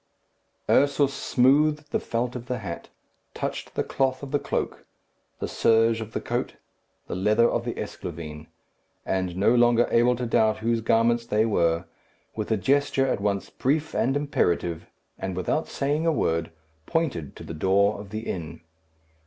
Ursus 0.67 1.13
smoothed 1.13 1.91
the 1.91 1.99
felt 1.99 2.35
of 2.35 2.47
the 2.47 2.57
hat, 2.57 2.89
touched 3.35 3.75
the 3.75 3.83
cloth 3.83 4.23
of 4.23 4.31
the 4.31 4.39
cloak, 4.39 4.83
the 5.37 5.47
serge 5.47 6.01
of 6.01 6.13
the 6.13 6.19
coat, 6.19 6.55
the 7.05 7.13
leather 7.13 7.47
of 7.47 7.65
the 7.65 7.75
esclavine, 7.79 8.47
and 9.05 9.35
no 9.37 9.53
longer 9.53 9.87
able 9.91 10.15
to 10.15 10.25
doubt 10.25 10.57
whose 10.57 10.81
garments 10.81 11.27
they 11.27 11.45
were, 11.45 11.85
with 12.35 12.49
a 12.49 12.57
gesture 12.57 13.05
at 13.05 13.21
once 13.21 13.51
brief 13.51 13.93
and 13.93 14.17
imperative, 14.17 14.87
and 15.19 15.35
without 15.37 15.67
saying 15.67 16.07
a 16.07 16.11
word, 16.11 16.49
pointed 16.87 17.35
to 17.35 17.43
the 17.43 17.53
door 17.53 17.99
of 17.99 18.09
the 18.09 18.21
inn. 18.21 18.61